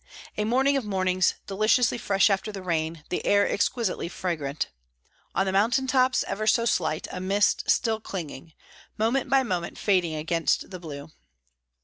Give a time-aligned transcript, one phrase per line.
[0.35, 4.67] A morning of mornings, deliciously fresh after the rain, the air exquisitely fragrant.
[5.35, 8.53] On the mountain tops ever so slight a mist still clinging,
[8.97, 11.11] moment by moment fading against the blue.